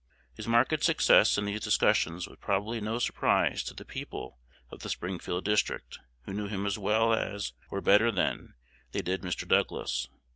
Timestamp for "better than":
7.81-8.55